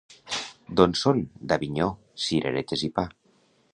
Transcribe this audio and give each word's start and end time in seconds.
—D'on 0.79 0.95
són? 1.01 1.21
—D'Avinyó. 1.51 1.91
—Cireretes 2.25 2.87
i 2.89 2.91
pa. 2.97 3.09